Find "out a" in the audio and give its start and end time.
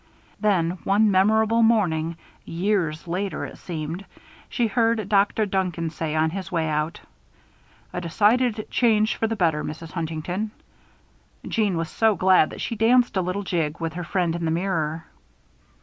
6.67-8.01